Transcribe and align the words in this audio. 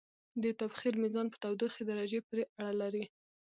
د 0.43 0.45
تبخیر 0.59 0.93
میزان 1.03 1.27
په 1.29 1.37
تودوخې 1.43 1.83
درجې 1.89 2.19
پورې 2.27 2.43
اړه 2.65 2.73
لري. 2.81 3.03